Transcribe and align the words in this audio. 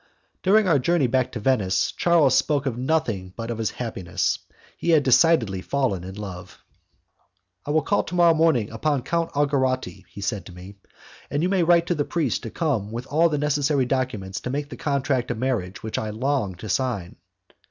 During 0.41 0.67
our 0.67 0.79
journey 0.79 1.05
back 1.05 1.31
to 1.33 1.39
Venice 1.39 1.91
Charles 1.91 2.35
spoke 2.35 2.65
of 2.65 2.75
nothing 2.75 3.33
but 3.37 3.51
of 3.51 3.59
his 3.59 3.69
happiness. 3.69 4.39
He 4.75 4.89
had 4.89 5.03
decidedly 5.03 5.61
fallen 5.61 6.03
in 6.03 6.15
love. 6.15 6.57
"I 7.67 7.69
will 7.69 7.83
call 7.83 8.01
to 8.05 8.15
morrow 8.15 8.33
morning 8.33 8.71
upon 8.71 9.03
Count 9.03 9.31
Algarotti," 9.33 10.05
he 10.09 10.21
said 10.21 10.43
to 10.47 10.53
me, 10.53 10.73
"and 11.29 11.43
you 11.43 11.49
may 11.49 11.61
write 11.61 11.85
to 11.85 11.93
the 11.93 12.03
priest 12.03 12.41
to 12.41 12.49
come 12.49 12.91
with 12.91 13.05
all 13.11 13.29
the 13.29 13.37
necessary 13.37 13.85
documents 13.85 14.39
to 14.41 14.49
make 14.49 14.71
the 14.71 14.75
contract 14.75 15.29
of 15.29 15.37
marriage 15.37 15.83
which 15.83 15.99
I 15.99 16.09
long 16.09 16.55
to 16.55 16.67
sign." 16.67 17.17